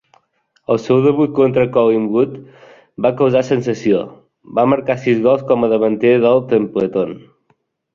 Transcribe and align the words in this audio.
El 0.75 0.79
seu 0.85 1.01
debut 1.07 1.35
contra 1.39 1.65
Collingwood 1.75 2.33
va 3.07 3.13
causar 3.21 3.45
sensació, 3.53 4.03
va 4.59 4.67
marcar 4.75 5.01
sis 5.07 5.25
gols 5.31 5.49
com 5.55 5.65
a 5.71 5.75
davanter 5.79 6.21
del 6.29 6.47
Templeton. 6.59 7.19